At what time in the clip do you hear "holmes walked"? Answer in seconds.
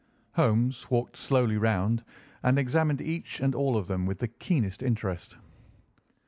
0.31-1.15